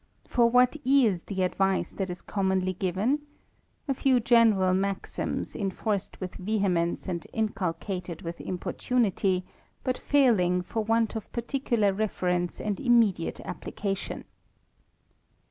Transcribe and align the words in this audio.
For 0.25 0.45
.l!dl8tis_the. 0.45 1.45
advice 1.45 1.91
that 1.91 2.09
is 2.09 2.23
commonly 2.23 2.73
given? 2.73 3.21
A 3.87 3.93
few 3.93 4.19
general 4.19 4.63
i 4.75 4.93
gaxim 4.93 5.41
s, 5.41 5.55
enforced 5.55 6.19
witli 6.19 6.37
vehemence 6.43 7.07
and 7.07 7.27
inculcated 7.31 8.23
with 8.23 8.41
importunity, 8.41 9.45
but 9.83 9.99
failing 9.99 10.63
for 10.63 10.83
want 10.83 11.15
of 11.15 11.31
particular 11.31 11.93
reference 11.93 12.59
and 12.59 12.77
imm 12.77 13.13
ediate 13.13 13.43
application. 13.45 14.23